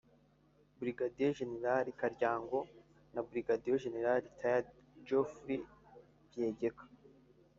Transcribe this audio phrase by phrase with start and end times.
[0.77, 1.53] Brg Gn
[1.99, 2.59] Kalyango
[3.13, 4.65] na Brg Gen (rtd)
[5.07, 5.61] Geofrew
[6.31, 6.83] Byegeka